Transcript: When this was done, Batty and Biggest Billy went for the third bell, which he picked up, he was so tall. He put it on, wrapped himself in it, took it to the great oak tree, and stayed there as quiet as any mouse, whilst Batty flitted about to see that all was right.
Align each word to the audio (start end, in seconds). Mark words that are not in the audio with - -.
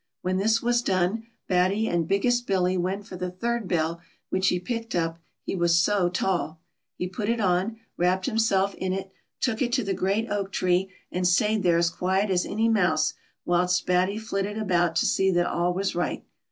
When 0.23 0.37
this 0.37 0.63
was 0.63 0.81
done, 0.81 1.27
Batty 1.47 1.87
and 1.87 2.07
Biggest 2.07 2.47
Billy 2.47 2.75
went 2.75 3.05
for 3.05 3.17
the 3.17 3.29
third 3.29 3.67
bell, 3.67 4.01
which 4.31 4.47
he 4.47 4.59
picked 4.59 4.95
up, 4.95 5.19
he 5.43 5.55
was 5.55 5.77
so 5.77 6.09
tall. 6.09 6.59
He 6.95 7.07
put 7.07 7.29
it 7.29 7.39
on, 7.39 7.77
wrapped 7.97 8.25
himself 8.25 8.73
in 8.73 8.93
it, 8.93 9.11
took 9.41 9.61
it 9.61 9.71
to 9.73 9.83
the 9.83 9.93
great 9.93 10.27
oak 10.27 10.51
tree, 10.51 10.89
and 11.11 11.27
stayed 11.27 11.61
there 11.61 11.77
as 11.77 11.91
quiet 11.91 12.31
as 12.31 12.47
any 12.47 12.67
mouse, 12.67 13.13
whilst 13.45 13.85
Batty 13.85 14.17
flitted 14.17 14.57
about 14.57 14.95
to 14.95 15.05
see 15.05 15.29
that 15.33 15.45
all 15.45 15.71
was 15.71 15.93
right. 15.93 16.23